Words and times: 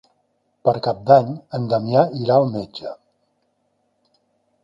Per 0.67 0.71
Cap 0.87 1.03
d'Any 1.09 1.27
en 1.57 1.67
Damià 1.73 2.05
irà 2.21 2.39
al 2.39 2.49
metge. 2.55 2.95